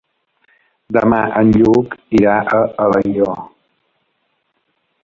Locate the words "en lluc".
1.41-1.93